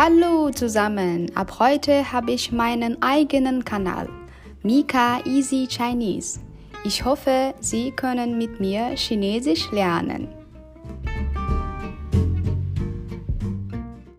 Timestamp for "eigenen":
3.02-3.64